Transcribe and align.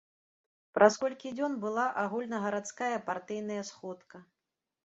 Праз 0.77 0.93
колькі 1.03 1.33
дзён 1.37 1.59
была 1.65 1.85
агульнагарадская 2.05 2.91
партыйная 3.11 3.63
сходка. 3.73 4.17